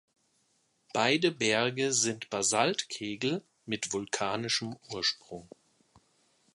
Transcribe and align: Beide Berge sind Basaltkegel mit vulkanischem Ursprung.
Beide 0.93 1.29
Berge 1.31 1.93
sind 1.93 2.31
Basaltkegel 2.31 3.43
mit 3.67 3.93
vulkanischem 3.93 4.75
Ursprung. 4.89 5.47